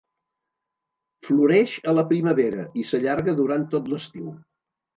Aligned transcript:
Floreix 1.27 1.75
a 1.93 1.95
la 1.99 2.05
primavera 2.13 2.67
i 2.83 2.87
s'allarga 2.93 3.39
durant 3.43 3.69
tot 3.77 3.95
l'estiu. 3.95 4.37